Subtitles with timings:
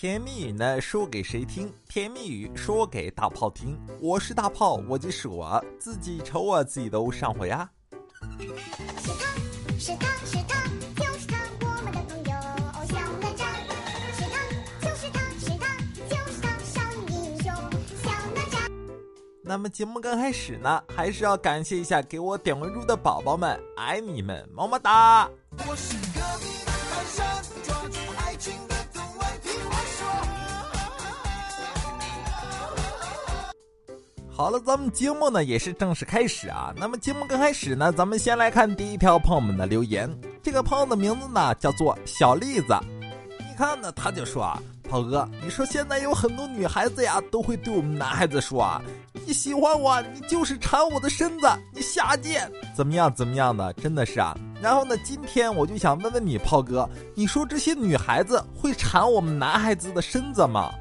[0.00, 1.70] 甜蜜语呢，说给谁听？
[1.86, 3.78] 甜蜜语说给大炮听。
[4.00, 7.68] 我是大炮，我就是我自己瞅我自己都上火呀。
[8.18, 8.56] 是他
[9.78, 10.64] 是他是他，
[10.96, 12.32] 就是他，我们的朋友
[12.88, 13.44] 小哪吒。
[14.16, 14.40] 是他
[14.80, 15.76] 就是他是他
[16.08, 17.52] 就是他，少年英雄
[18.02, 18.72] 小哪吒。
[19.42, 25.28] 那么节目刚开始呢，还是要感谢一下给我点关注的宝宝们，爱你们，么么哒！
[25.68, 26.20] 我是隔
[34.40, 36.72] 好了，咱们节目呢也是正式开始啊。
[36.74, 40.10] 那么节目刚开始呢，咱们先来看第一条朋友们的留言。
[40.42, 42.74] 这个朋友的名字呢叫做小栗子，
[43.38, 44.58] 你看呢，他就说啊，
[44.88, 48.80] 炮哥，你说现在有很多女孩子呀，都会对我们男孩子说啊，
[49.26, 54.34] 你喜欢我，你就是馋我的身子，你下贱，怎么样怎么样的，真的是啊。
[54.62, 60.72] 然后呢，今天我就想问问你，炮哥，你说这些女孩子会馋我们男孩子的身子吗？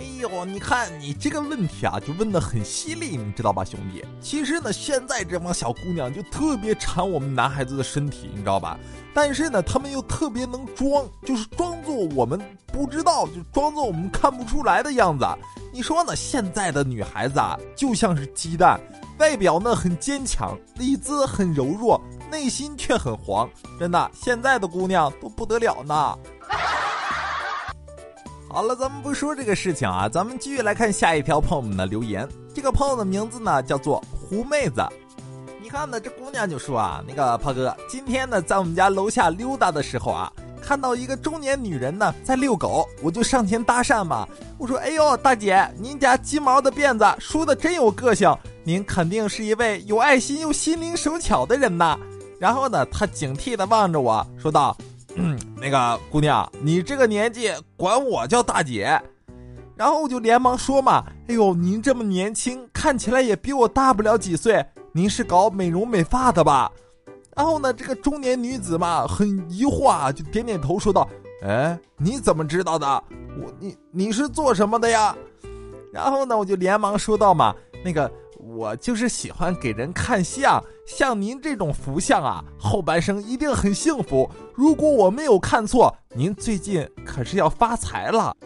[0.00, 4.02] 哎呦，你看你这个问题啊，就问的很犀利，你知道吧，兄弟？
[4.18, 8.78] 其实呢，现在这帮小姑娘就特别馋我们男孩子的身体，你知道吧？
[9.12, 12.40] 但是呢，她们又特别能装，就是装作我们
[12.72, 15.26] 不知道，就装作我们看不出来的样子。
[15.70, 16.16] 你说呢？
[16.16, 18.80] 现在的女孩子啊，就像是鸡蛋，
[19.18, 23.46] 外表呢很坚强，里子很柔弱，内心却很黄。
[23.78, 26.18] 真的，现在的姑娘都不得了呢。
[28.52, 32.28] 好了，咱们不说这个事情啊，咱们继续来看下一条朋友们的留言。
[32.52, 34.84] 这个朋友的名字呢叫做胡妹子。
[35.62, 44.26] 你看呢，这姑娘就说啊，那个炮哥，今天呢在我们家楼下溜达的时候啊，看到一个中年女人呢在遛狗，我就上前搭讪嘛。
[44.58, 51.96] 我说，哎呦，大姐，您家鸡毛的辫子梳的真有个性，您肯定是一位有爱心又心灵手巧的人呐。
[52.40, 54.76] 然后呢，她警惕的望着我说道。
[55.16, 58.98] 嗯，那个姑娘，你这个年纪管我叫大姐，
[59.76, 66.72] 然后我就连忙说嘛，哎呦，您这么年轻，看起来也比我大不了几岁，您是搞美容美发的吧？
[67.36, 71.06] 然后呢，这个中年女子嘛，很疑惑啊，就点点头说道，
[71.42, 72.86] 哎，你怎么知道的？
[73.38, 75.14] 我你你是做什么的呀？
[75.92, 77.54] 然后呢，我就连忙说道嘛，
[77.84, 78.10] 那个。
[78.42, 84.28] 我就是喜欢给人看相，像您这种福相啊，后半生一定很幸福。
[84.54, 88.36] 如果我没有看错，您最近可是要发财了。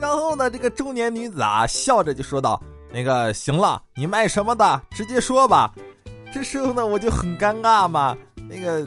[0.00, 2.60] 然后呢，这个中年女子啊，笑着就说道
[2.92, 5.72] ：“那个行了，你卖什么的，直接说吧。”
[6.32, 8.16] 这时候呢，我就很尴尬嘛。
[8.48, 8.86] 那个，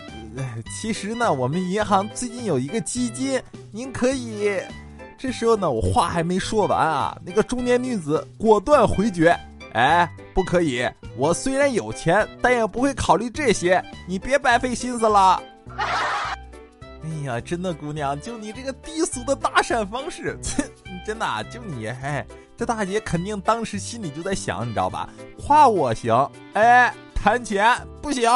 [0.82, 3.42] 其实呢，我们银行最近有一个基金，
[3.72, 4.60] 您可以。
[5.18, 9.38] 这时候呢，我话还没说完啊，那个中年女子果断回绝。
[9.74, 10.86] 哎，不可以！
[11.18, 13.82] 我虽然有钱，但也不会考虑这些。
[14.06, 15.42] 你别白费心思了。
[15.78, 20.38] 哎呀，真的，姑娘，就你这个低俗的搭讪方式，
[21.06, 25.10] 真的，就你，哎，这大姐肯定当时心里就在想，你知道吧？
[25.40, 28.30] 夸我行，哎，谈钱不行。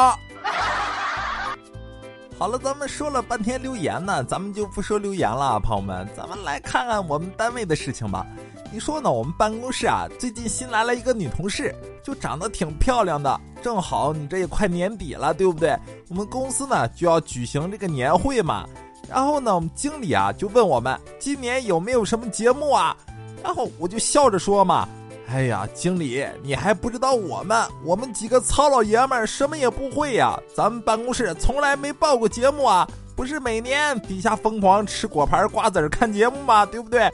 [2.38, 8.26] 好了，咱们说了半天留言呢，咱们就不说留言了，朋友们，咱们来看看我们单位的事情吧。
[8.72, 9.10] 你说呢？
[9.10, 13.40] 我们办公室啊，最近新来了一个女同事，就长得挺漂亮的。
[13.60, 15.76] 正好你这也快年底了，对不对？
[16.08, 18.64] 我们公司呢就要举行这个年会嘛。
[19.08, 22.96] 然后呢，我们经理啊就问我们今年有没有什么节目啊？
[23.42, 24.88] 然后我就笑着说嘛
[25.26, 27.66] ：“哎呀，经理，你还不知道我们？
[27.84, 30.38] 我们几个糙老爷们儿什么也不会呀。
[30.54, 36.64] 咱们办公室从来没报过节目啊，不是每年底下疯狂吃果盘瓜子看节目吗？
[36.64, 37.10] 对不对？”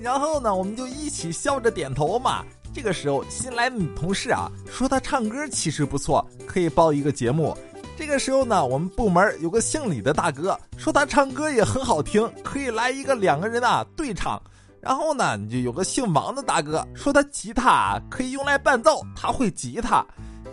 [0.00, 2.44] 然后呢，我们就一起笑着点头嘛。
[2.74, 7.56] 这个时候，新来的女同事啊说她唱歌其实不错，可以报一个节目。
[7.96, 14.38] 这个时候呢，我们部门有个姓李的大哥说他唱歌也很好听，可以来一个两个人啊对唱。
[14.82, 20.04] 然后呢，就有个姓王的大哥说他吉他可以用来伴奏，他会吉他。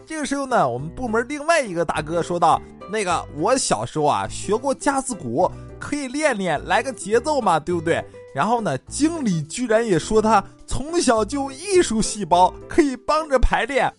[0.05, 5.51] 这个时候呢，我们部门另外一个大哥说道：“那个我小时候啊学过架子鼓，
[5.83, 8.01] 可以练练，来个节奏嘛，对不对？”
[8.33, 13.91] 然后呢，经理居然也说他从小就艺术细胞，可以帮着排练。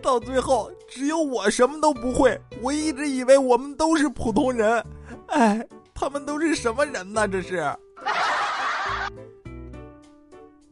[0.00, 2.40] 到最后，只有我什么都不会。
[2.62, 4.82] 我一直以为我们都是普通人，
[5.26, 7.28] 哎，他们都是什么人呢？
[7.28, 7.64] 这是。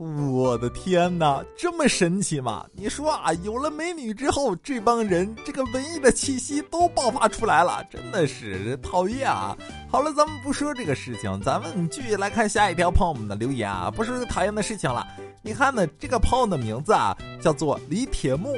[0.02, 2.64] 我的天哪，这么神奇吗？
[2.72, 9.54] 你说啊，有了美女之后，这帮人这个文艺的气息都爆发出来了，真的是讨厌啊！
[9.90, 15.06] 好了，咱们不说这个事情，咱们继续来看下一条朋友们的留言啊，不说讨厌的事情了。
[15.42, 18.56] 你看呢，这个朋友的名字啊叫做李铁木，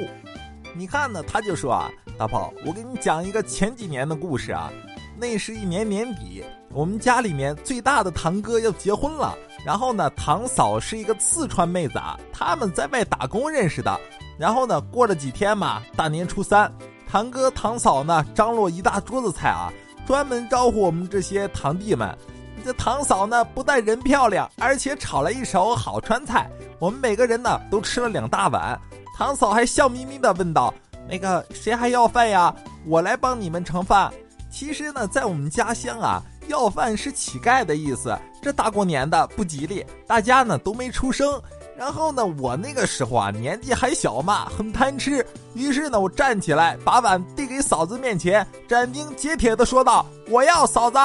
[0.73, 4.71] 你看呢，他就说啊，大炮，我给你讲一个前几年的故事啊。
[5.15, 6.41] 那是一年年底，
[6.71, 13.99] 我们家里面最大的堂哥要结婚了，然后呢，堂嫂是一个四川妹子啊，他们在外打工认识的。
[14.37, 16.71] 然后呢，过了几天嘛，大年初三，
[17.09, 19.71] 堂哥堂嫂呢张罗一大桌子菜啊，
[20.05, 22.17] 专门招呼我们这些堂弟们。
[22.65, 26.49] 这堂嫂呢不但人漂亮，而且炒了一手好川菜，
[26.79, 28.79] 我们每个人呢都吃了两大碗。
[29.17, 30.73] 堂嫂还笑眯眯的问道
[31.07, 32.53] ：“那个谁还要饭呀？
[32.85, 34.11] 我来帮你们盛饭。”
[34.49, 41.41] 其实呢，在我们家乡啊，要饭是乞丐的意思，这大过年的不吉利，大家呢都没出声。
[41.75, 45.25] 然后呢，我那个时候啊，年纪还小嘛，很贪吃，
[45.55, 50.97] 于是呢，我站起来，把碗递给嫂子面前，斩钉截铁的说道：“我要嫂子。”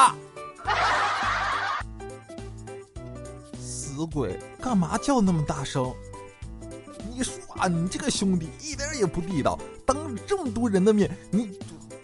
[3.59, 5.93] 死鬼，干嘛叫那么大声？
[7.11, 11.59] 你说啊，你这个兄弟一点也不地道，当着这么多人的面，你。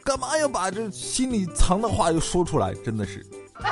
[0.05, 2.75] 干嘛要把这心里藏的话又说出来？
[2.85, 3.25] 真的是，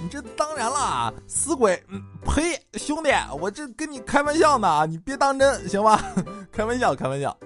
[0.00, 1.80] 你这当然啦，死鬼！
[2.24, 6.00] 呸，兄弟，我这跟你开玩笑呢，你别当真，行吗？
[6.50, 7.36] 开玩笑，开玩笑。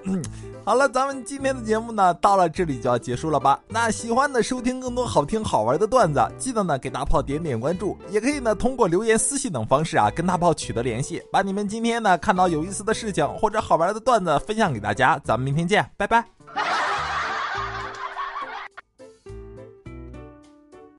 [0.66, 3.60] 好了，咱们今天的节目呢，到了这里就要结束了吧？
[3.68, 15.16] 那喜欢的收听更多好听好玩的段子，记得呢给大炮点点关注，也可以呢通过留言、私信等方式啊跟大炮取得联系，把你们今天呢看到有意思的事情或者好玩的段子分享给大家。
[15.22, 16.35] 咱们明天见，拜拜。